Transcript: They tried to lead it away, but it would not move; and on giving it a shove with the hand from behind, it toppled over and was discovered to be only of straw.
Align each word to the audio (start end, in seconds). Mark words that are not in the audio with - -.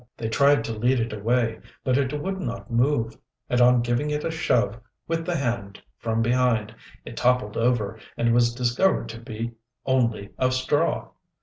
They 0.17 0.29
tried 0.29 0.63
to 0.63 0.71
lead 0.73 0.99
it 0.99 1.13
away, 1.13 1.59
but 1.83 1.95
it 1.95 2.19
would 2.19 2.39
not 2.39 2.71
move; 2.71 3.15
and 3.51 3.61
on 3.61 3.83
giving 3.83 4.09
it 4.09 4.23
a 4.23 4.31
shove 4.31 4.81
with 5.07 5.27
the 5.27 5.35
hand 5.35 5.79
from 5.99 6.23
behind, 6.23 6.73
it 7.05 7.15
toppled 7.15 7.55
over 7.55 7.99
and 8.17 8.33
was 8.33 8.51
discovered 8.55 9.09
to 9.09 9.19
be 9.19 9.51
only 9.85 10.31
of 10.39 10.55
straw. 10.55 11.09